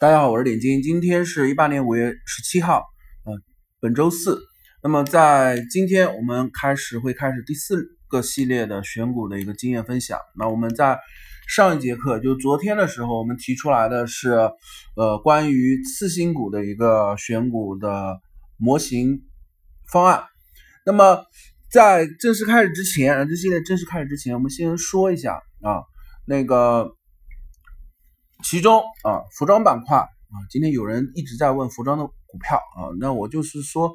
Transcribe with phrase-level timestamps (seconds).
[0.00, 2.82] 大家好，我是点金，今天是一八年五月十七号，
[3.26, 3.40] 嗯，
[3.80, 4.40] 本周四。
[4.82, 10.18] 那么在今天我们开始会开始第四个系列的选股的一个经验分享。
[10.36, 10.98] 那我们在
[11.48, 14.32] 上一节课，就昨天的时候，我们提出来的是，
[14.96, 18.18] 呃，关于次新股的一个选股的
[18.56, 19.22] 模型
[19.92, 20.24] 方案。
[20.84, 21.24] 那么
[21.70, 25.84] 在正式开始之前，这系列正式开始之前，我们先说一下啊，
[26.26, 26.90] 那个。
[28.44, 33.90] 其中啊，服装板块啊，今天有人一直在问服装的股票啊，那我就是说，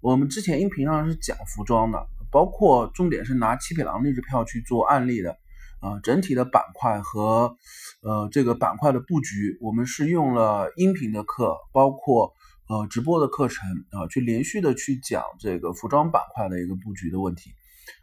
[0.00, 5.30] 我们之前音频上是讲服装的，包括重点是拿七匹狼那只票去做案例的
[5.78, 7.56] 啊，整体的板块和
[8.02, 12.32] 呃这个板块的布局，我们是用了音频的课，包括
[12.68, 17.52] 呃直播的课程啊，去连续的去讲这个服装板块的一个布局的问题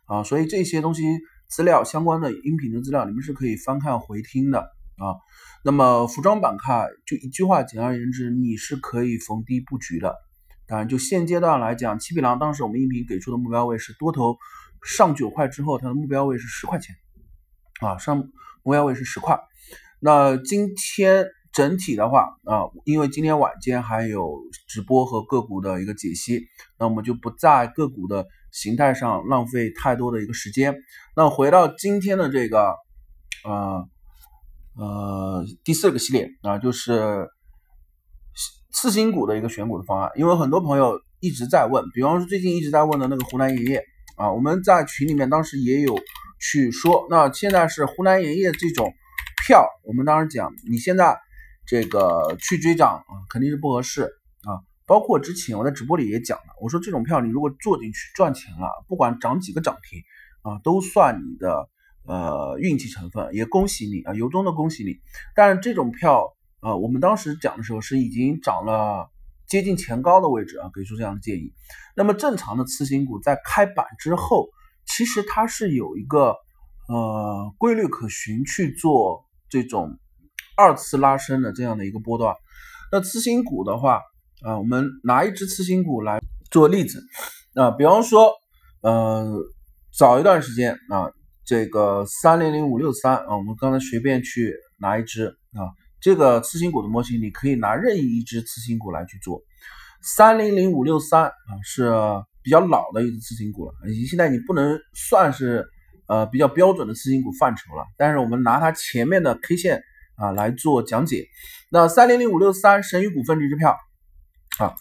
[0.06, 1.04] 啊，所以这些东西
[1.50, 4.70] 资料相关的音频的资料，你们是可以翻看回听的。
[4.98, 5.18] 啊，
[5.64, 10.16] 那么服装板块就一句话，简而言之，你是可以逢低布局的。
[10.68, 14.38] 当然，就现阶段来讲，七匹狼当时我们音频给出的目标位是多头
[14.84, 16.96] 上九块之后，它的目标位是十块钱
[17.82, 18.18] 啊，上
[18.64, 19.40] 目标位是十块。
[20.00, 26.44] 那今天整体的话啊，因为今天晚间还有直播和个股的一个解析，
[26.78, 30.76] 那我们就不在个股的形态上浪费太多的一个时间。
[31.16, 32.76] 那回到今天的这个
[33.44, 33.86] 啊。
[34.74, 37.28] 呃，第四个系列啊，就是
[38.72, 40.10] 次新股的一个选股的方案。
[40.16, 43.84] 因为很多朋友一直在问，比方说最近一直在问的那个湖南盐业
[44.16, 46.00] 啊，我们在群里面当时也有
[46.40, 48.94] 去说，那现在是湖南盐业这种
[49.46, 51.20] 票，我们当时讲，你现在
[51.68, 54.64] 这个去追涨啊，肯定是不合适啊。
[54.88, 60.00] 包括之前我在直播里也讲了，我说这种票你如果做进去赚钱了，不管涨几个涨停
[60.44, 61.70] 啊，都算你的。
[62.08, 64.96] 呃，运气成分也恭喜你啊，由衷的恭喜你。
[65.36, 69.08] 但这种票，呃，我们当时讲的时候是已经涨了
[69.48, 71.54] 接近前高的位置啊，给出这样的建议。
[71.96, 74.50] 那么正常的次新股在开板之后，
[74.86, 76.36] 其实它是有一个
[76.88, 80.00] 呃规律可循去做这种
[80.58, 82.36] 二次拉升的这样的一个波段。
[82.92, 84.02] 那次新股的话，
[84.42, 86.20] 啊，我们拿一只次新股来
[86.50, 87.04] 做例子，
[87.54, 88.32] 啊，比方说，
[88.82, 89.40] 呃，
[89.96, 91.12] 早一段时间啊。
[91.46, 99.42] 这个三零零五六三啊，我们刚才随便去拿一只啊，这个次新股的模型，你可以拿任意一只次新股来去做。
[100.02, 101.92] 三零零五六三啊，是
[102.42, 105.68] 比较老的一只次新股了，已经现在你不能算是
[106.08, 107.86] 呃比较标准的次新股范畴了。
[107.98, 109.84] 但是我们拿它前面的 K 线
[110.16, 111.28] 啊来做讲解。
[111.70, 113.78] 那三零零五六三神宇股份这支票
[114.60, 114.74] 啊，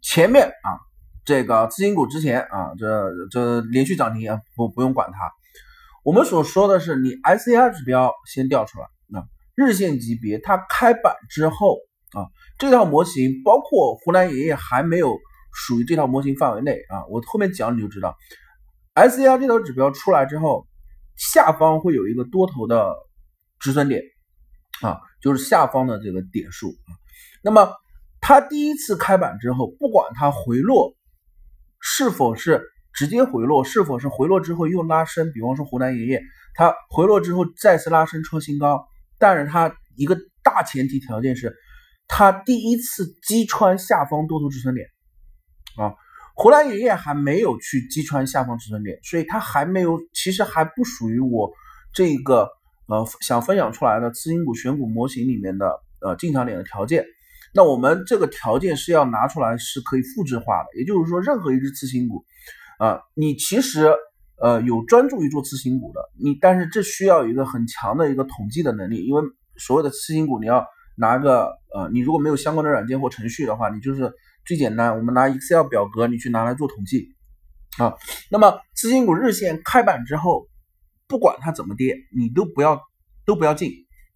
[0.00, 0.78] 前面啊
[1.24, 5.32] 这个次新股之前啊，这这连续涨停啊，不不用管它。
[6.04, 9.24] 我们所说的是，你 S A R 指标先调出来，那
[9.54, 11.78] 日线级别它开板之后
[12.12, 12.26] 啊，
[12.58, 15.16] 这套模型包括湖南爷爷还没有
[15.52, 18.16] 属于这套模型范围内啊，我后面讲你就知道
[18.94, 20.66] ，S A R 这套指标出来之后，
[21.16, 22.92] 下方会有一个多头的
[23.60, 24.02] 止损点
[24.80, 26.90] 啊，就是下方的这个点数啊，
[27.44, 27.72] 那么
[28.20, 30.96] 它第一次开板之后，不管它回落
[31.78, 32.71] 是否是。
[32.94, 35.32] 直接回落是否是回落之后又拉升？
[35.32, 36.22] 比方说湖南爷爷，
[36.54, 38.86] 它回落之后再次拉升创新高，
[39.18, 41.54] 但是它一个大前提条件是，
[42.06, 44.86] 它第一次击穿下方多头支撑点
[45.76, 45.94] 啊。
[46.34, 51.50] 湖南爷爷还没有去击穿下方支撑点，所以它还没有，其实还不属于我
[51.94, 52.48] 这个
[52.88, 57.04] 呃想分享出来的次新股选股模型里面的呃进场点的条件。
[57.54, 62.24] 那我们这个条件是要拿出来是可以复制化的，也就是说，任何一只次新股。
[62.82, 63.94] 啊，你其实
[64.42, 69.22] 呃有专注于做次新股的，你但是这需要一个很强的一个统计的能力，因为
[69.56, 70.66] 所有的次新股你要
[70.96, 74.12] 拿个呃，你如果没有相关的软件或程序的话，你就是
[74.44, 77.14] 最简单，我们拿 Excel 表格你去拿来做统计
[77.78, 77.94] 啊。
[78.32, 80.48] 那么次新股日线开板之后，
[81.06, 82.82] 不管它怎么跌，你都不要
[83.24, 83.70] 都不要进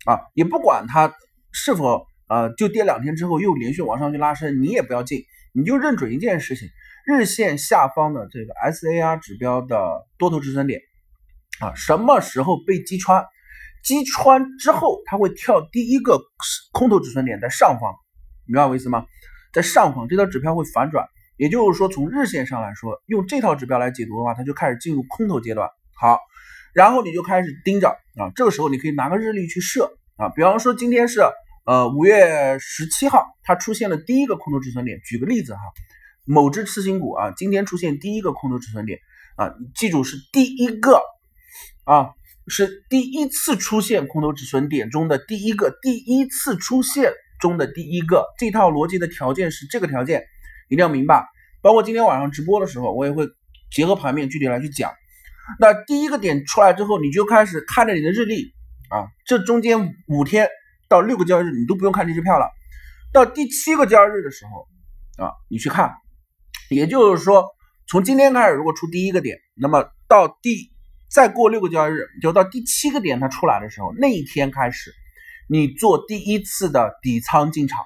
[0.07, 1.15] 啊，也不管它
[1.53, 5.23] 是否呃就跌两天之后又连续往上去拉升，你也不要进，
[5.57, 6.69] 你就认准一件事情。
[7.07, 10.81] 日线下方的这个 S A R 指标的多头支撑点
[11.61, 13.25] 啊，什么时候被击穿？
[13.85, 16.21] 击穿之后，它会跳第一个
[16.73, 17.95] 空头止损点在上方，
[18.45, 19.07] 明白我意思吗？
[19.53, 21.07] 在上方，这条指标会反转，
[21.37, 25.71] 也就是说，从日线上来说，用这套指标来解读的话，它就开始进入空头阶段。
[25.95, 26.19] 好，
[26.75, 31.21] 然后你就开始盯着啊，这个时候你可以拿个日历去设啊，比方说今天是
[31.67, 35.61] 呃五月十七号，它出现了第一个空头止损点，举个例子哈。
[36.25, 39.01] 某只次新股啊，今天出现第一个空头止损点
[39.37, 41.01] 啊，记住是第一个
[41.85, 42.11] 啊，
[42.47, 48.25] 是第一次出现空头止损点中的第一个，第一次出现中的第一个。
[48.39, 50.25] 这套逻辑的条件是这个条件，
[50.69, 51.27] 一定要明白。
[51.63, 53.29] 包括今天晚上直播的时候，我也会
[53.73, 54.93] 结合盘面具体来去讲。
[55.59, 58.53] 那第一个点出来之后，你就开始看着你的日历
[58.89, 60.49] 啊，这中间五天
[60.89, 62.49] 到六个交易日，你都不用看这支票了。
[63.13, 65.95] 到第七个交易日的时候啊，你去看，
[66.71, 67.47] 也就是说，
[67.89, 70.71] 从今天开始，如果出第一个点，那么到第
[71.11, 74.93] 再过六个交易日，就到第七个点它出来的时候，那一天开始，
[75.49, 77.85] 你做第一次的底仓进场。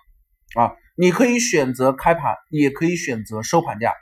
[0.57, 3.93] 啊，你可以选择开盘，也可以选择收盘价。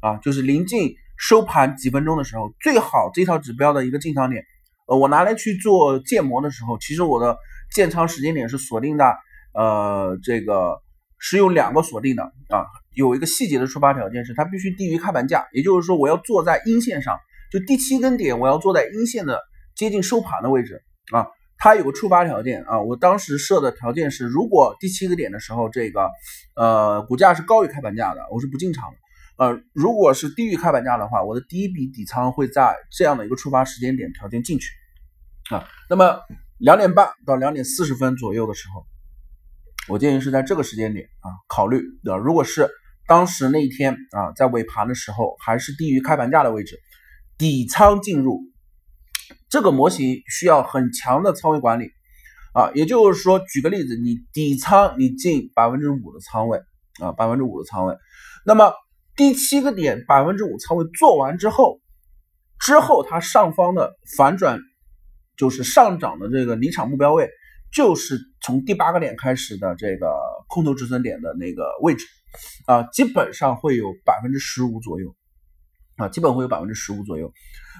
[0.00, 4.44] 啊，就是临近收盘几分钟的时候，最好这套指标的一个进场点，
[4.86, 7.36] 呃，我拿来去做建模的时候，其实我的
[7.74, 9.16] 建仓时间点是锁定的，
[9.54, 10.80] 呃，这个
[11.18, 17.18] 是用两个锁定的啊，有一个细节的出发条件是它必须低于开盘价，也就是说我要坐在阴线上。
[17.50, 19.40] 就第七根点，我要坐在阴线的
[19.74, 20.82] 接近收盘的位置
[21.14, 26.10] 啊，它有个触发条件啊，我当时设的条件是，如果第七个点的时候，这个
[26.54, 28.96] 呃股价是高于开盘价的，我是不进场的。
[29.38, 34.68] 呃，如果是低于开盘价的话，我的第一笔底仓会在这样的一个触发时间点条件进去
[35.50, 35.64] 啊。
[35.88, 36.20] 那么
[36.58, 38.86] 两点半到两点四十分左右的时候，
[39.88, 42.16] 我建议是在这个时间点啊考虑的。
[42.16, 42.68] 如果是
[43.06, 46.78] 当时那一天啊在尾盘的时候还是低于开盘价的位置。
[47.38, 48.40] 底仓进入
[49.48, 51.92] 这个模型需要很强的仓位管理
[52.52, 56.58] 啊，也就是说，举个例子，你底仓你进百分之五的仓位
[57.00, 57.96] 啊，百分之五的仓位，
[58.44, 58.72] 那么
[59.14, 61.80] 第七个点百分之五仓位做完之后，
[62.58, 64.58] 之后它上方的反转
[65.38, 67.30] 就是上涨的这个离场目标位，
[67.72, 70.12] 就是从第八个点开始的这个
[70.48, 72.04] 空头止损点的那个位置
[72.66, 75.14] 啊，基本上会有百分之十五左右。
[75.96, 77.32] 啊，基本会有百分之十五左右，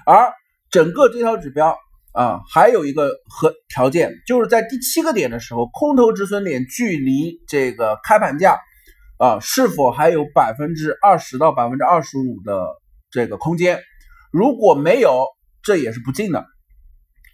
[0.05, 0.29] 而
[0.71, 1.73] 整个这条指标
[2.11, 8.59] 啊，还有一个和条件，就是在第七个点的时候，空头止损点距离这个开盘价
[9.19, 12.67] 啊，是否还有百分之二十到百分之二十五的
[13.09, 13.79] 这个空间？
[14.33, 15.25] 如果没有，
[15.63, 16.45] 这也是不进的，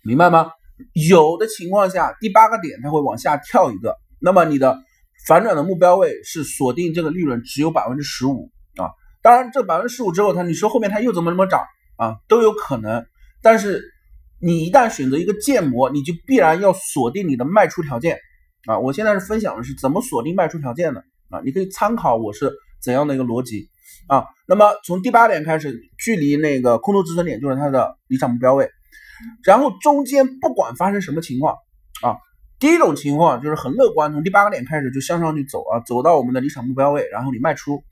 [0.06, 0.52] 明白吗？
[0.94, 4.78] 有的情况下，第八个点它会往下跳一个，那么你的
[5.26, 8.92] 反转的目标位是锁定这个利润只有百分之十五啊。
[9.24, 11.62] 当然，这百分之十五之后，它你说后面它又怎么怎么涨
[11.98, 13.04] 啊，都有可能。
[13.42, 13.82] 但是
[14.40, 18.20] 你一旦选择一个建模，你就必然要锁定你的卖出条件
[18.68, 18.78] 啊。
[18.78, 22.52] 我现在是分享的是怎么锁定卖出条件的啊，你可以参考我是
[22.84, 23.70] 怎样的一个逻辑
[24.08, 24.26] 啊。
[24.48, 28.70] 那么从第八点开始，距离那个空头止损点就是它的离场目标位，
[29.44, 31.56] 然后中间不管发生什么情况
[32.02, 32.18] 啊，
[32.60, 37.84] 第一种情况就是很乐观，从第八个点开始就向上去走啊，走到我们的离场目标位，然后你卖出。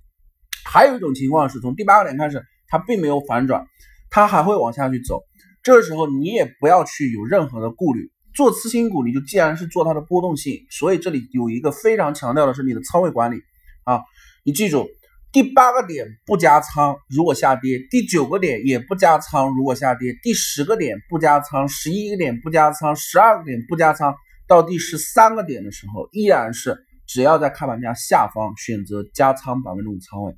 [0.65, 3.65] 还有一种情况是从第八个点开始，它并没有反转，
[4.09, 5.21] 它还会往下去走。
[5.61, 8.11] 这时候你也不要去有任何的顾虑。
[8.33, 13.41] 做次新股，你就既然是做它的波动性，所以这里有一个非常强调的是你的仓位管理
[13.83, 14.01] 啊。
[14.43, 14.87] 你记住，
[15.33, 24.15] 第八个点不加仓，如果下跌；第九个点也不加仓，如果下跌；第十个点不加仓，十一个点不加仓，十二个点不加仓，
[24.47, 26.77] 到第十三个点的时候，依然是
[27.07, 30.37] 只要在开盘价下方选择加仓百分之五仓位。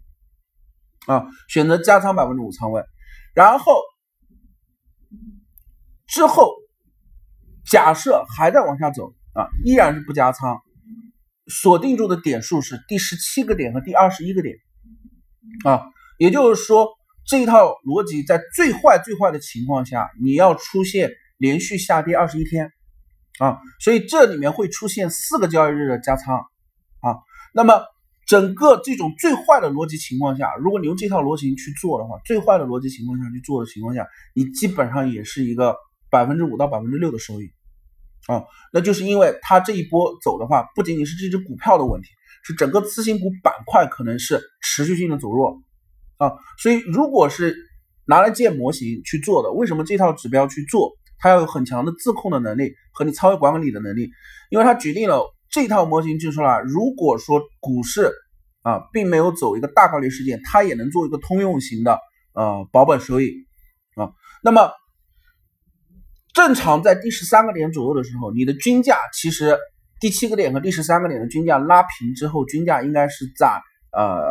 [1.07, 2.81] 啊，选择加仓百分之五仓位，
[3.35, 3.73] 然后
[6.07, 6.53] 之后
[7.69, 10.57] 假设还在往下走啊，依然是不加仓，
[11.47, 14.55] 锁定住的点数是第十七个点和第二十一个点
[15.63, 15.83] 啊，
[16.17, 16.89] 也就是说
[17.27, 22.71] 这一套逻辑在最坏最坏的情况下，你要出现连续下跌二十一天
[23.39, 26.37] 啊，所以这里面会出现四个交易日的加仓
[27.01, 27.17] 啊，
[27.53, 27.83] 那么。
[28.27, 35.75] 整个这种最坏的逻辑情况下，如果你用这套逻辑去做的话，最坏的逻辑情况下去做的情况下，你基本上也是一个
[36.09, 37.51] 百分之五到百分之六的收益
[38.25, 38.41] 啊。
[38.73, 42.07] 那就是因为它这一波走的话，不仅仅是这只股票的问题，
[42.45, 45.61] 是整个次新股板块可能是持续性的走弱
[46.17, 46.31] 啊。
[46.61, 47.55] 所以如果是
[48.05, 54.09] 拿来建模型去做的，为什么这套指标去做，它要有很强的自控的能力和你仓位管理的能力，
[54.49, 55.33] 因为它决定了。
[55.47, 58.11] 这套模型就出来，如果说股市
[58.61, 61.97] 啊并没有走一个大概率事件，它也能做一个通用型的
[62.33, 63.31] 呃保本收益
[63.95, 64.11] 啊。
[64.43, 64.69] 那么
[66.33, 69.57] 正常在第十三个点左右的时候，你的均价其实
[70.05, 73.59] 第七个点和第十三个点的均价拉平之后，均价应该是在
[73.91, 74.23] 呃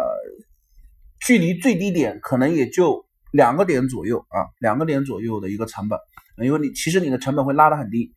[1.19, 5.99] 距离最低点可能也就两个点左右啊，两个点左右的一个成本，
[6.37, 8.15] 因为你其实你的成本会拉得很低，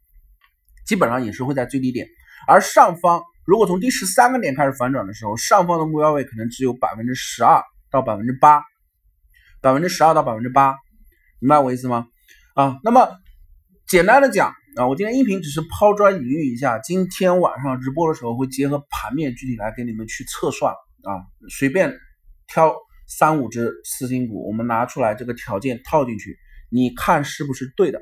[0.85, 2.07] 基本上也是会在最低点。
[2.47, 8.61] 而上方如果从第十三个点开始反转的时候，上方的目标位可能只有百分之十二到百分之八，
[9.61, 10.75] 百分之十二到百分之八，
[11.39, 12.05] 明白我意思吗？
[12.53, 13.09] 啊，那么
[13.87, 21.97] 简单的讲啊，我今天音频只是抛砖引玉一下，今天晚上直播的时候会结合盘面具体来给你们去测算啊，随便
[22.47, 22.75] 挑
[23.07, 26.37] 三五只次新股，我们拿出来这个条件套进去，
[26.69, 27.99] 你看是不是对的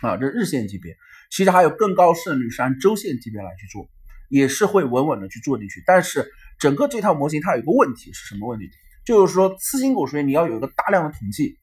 [0.00, 0.16] 啊？
[0.16, 0.96] 这日线级别，
[1.30, 3.86] 其实还有更高胜率是按周线级别来去做，
[4.30, 5.82] 也是会稳稳的去做进去。
[5.86, 6.26] 但是
[6.58, 8.70] 整个这套模型它有一个问题是什么问题？
[9.04, 11.58] 就是说次新股，所以你要有一个大量的统计。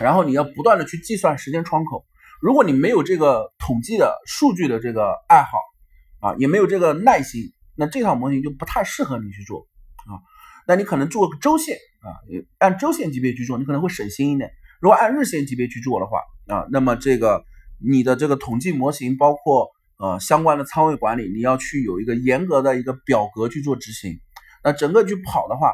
[0.00, 2.04] 然后你要不断的去计算时间窗口，
[2.40, 5.58] 如果你没有这个统计的数据的这个爱好
[6.20, 7.42] 啊，也没有这个耐心，
[7.76, 9.66] 那这套模型就不太适合你去做
[10.06, 10.20] 啊。
[10.66, 12.08] 那你可能做个周线啊，
[12.58, 14.50] 按周线级别去做，你可能会省心一点。
[14.80, 16.18] 如果按日线级别去做的话
[16.54, 17.44] 啊，那么这个
[17.78, 24.18] 你的这个统计模型，包括呃相关的仓位管理，你要去有一个严格的一个表格去做执行。
[24.62, 25.72] 那整个去跑的话，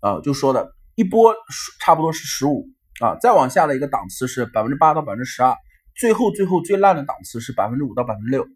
[0.00, 1.34] 呃，就说的一波
[1.80, 2.66] 差不多是十五。
[3.00, 5.54] 啊，再往下的一个档次是百分之八到百分之十二，
[5.98, 8.46] 最后最后最烂的档次是百分之五到百分之六。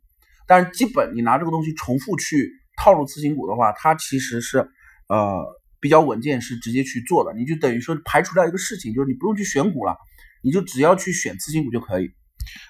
[0.47, 4.69] 但是基本你拿这个东西重复去套入次新股的话，它其实是
[5.09, 5.45] 呃
[5.81, 7.33] 比较稳健，是直接去做的。
[7.37, 9.97] 你就等于说排除掉一个事情，就是你不用去选股了，
[10.43, 12.11] 你就只要去选次新股就可以。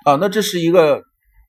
[0.04, 1.02] 啊，那这是一个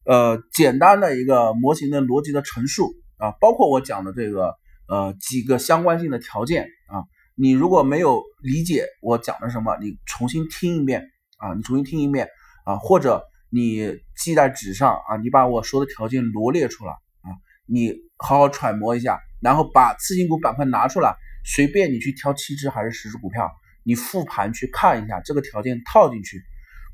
[0.05, 4.55] 呃简单的一个模型的逻辑的陈述啊，包括我讲的这个
[4.87, 7.03] 呃几个相关性的条件啊。
[7.35, 12.29] 你如果没有理解我讲的什么，你重新听一遍啊，你重新听一遍
[12.63, 17.29] 啊，或者你记在纸上啊，你把我说的条件罗列出来啊，
[17.65, 21.15] 你好好揣摩一下，然后把次新股板块拿出来，
[21.45, 23.51] 随便你去挑七只还是十只股票，
[23.83, 26.37] 你复盘去看一下这个条件套进去，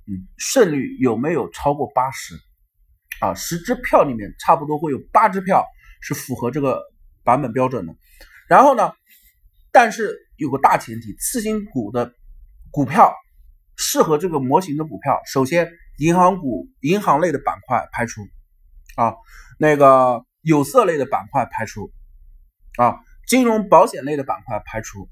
[0.07, 2.35] 嗯，胜率有没有超过八十
[3.21, 3.33] 啊？
[3.33, 5.65] 十只票里面差不多会有八只票
[6.01, 6.81] 是符合这个
[7.23, 7.95] 版本标准的，
[8.47, 8.93] 然后呢，
[9.71, 10.15] 但是。
[10.39, 12.13] 有个大前提，次新股的
[12.71, 13.13] 股票
[13.79, 18.27] 适合这个模型的股票，首先银行股、银行类的板块排除
[18.95, 19.15] 啊，
[19.57, 21.89] 那个有色类的板块排除
[22.77, 25.09] 啊，金融保险类的板块排除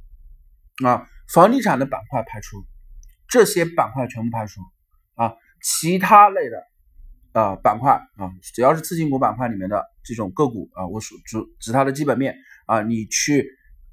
[0.85, 2.65] 啊，房地产的板块排除，
[3.29, 4.59] 这些板块全部排除
[5.15, 5.33] 啊，
[5.63, 6.61] 其他类的
[7.31, 13.47] 啊板块啊，只要是次新股板块里面的这种个股啊，我数指指它的基本面啊，你去。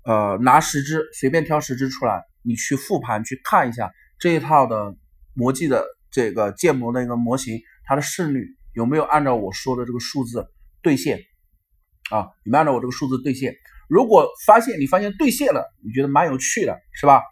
[0.07, 4.97] 呃，拿十只，随便挑十只出来，你去复盘去看一下这一套的
[5.35, 10.47] 模技的这个建模的一个模型，它的胜率有没有按照我说的这个数字
[10.83, 11.19] 兑现
[12.11, 12.29] 啊？
[12.45, 13.55] 有没有按照我这个数字兑现？
[13.89, 17.23] 如果发现你发现兑现了，你觉得蛮有趣的，是吧？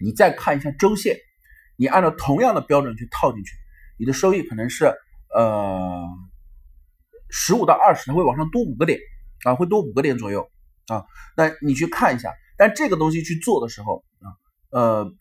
[0.00, 1.16] 你再看一下周线，
[1.76, 3.56] 你按照同样的标准去套进去，
[3.98, 4.92] 你的收益可能是
[5.34, 6.04] 呃
[7.30, 9.00] 十五到二十，它会往上多五个点
[9.44, 10.48] 啊，会多五个点左右。
[10.86, 11.04] 啊，
[11.36, 14.26] 那你去看一下，但这个东西去做的时候啊，
[14.70, 15.12] 呃，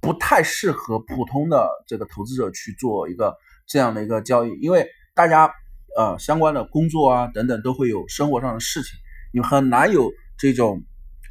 [0.00, 5.52] 不太适合普通的这个投资者去做一个这样的一个交易，因为大家
[5.96, 8.98] 呃相关的工作啊等等都会有生活上的事情，
[9.32, 10.82] 你很难有这种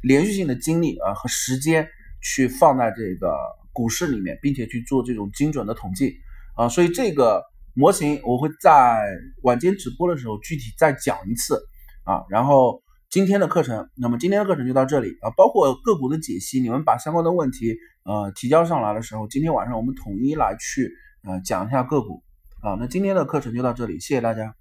[0.02, 1.88] 连续性的精力啊和时间
[2.22, 3.34] 去放在这个
[3.72, 6.16] 股市里面，并且去做这种精准的统计
[6.56, 7.42] 啊，所以这个
[7.74, 9.02] 模型我会在
[9.42, 11.60] 晚间直播的时候具体再讲一次
[12.04, 12.82] 啊，然后。
[13.10, 20.88] 今天的课程，那么今天的课程就到这里啊，包括个股的解析，你们把相关的问题呃提交上来的时候，今天晚上我们统一来去
[21.24, 22.22] 呃讲一下个股
[22.62, 22.76] 啊。
[22.78, 24.54] 那今天的课程就到这里，谢谢大家。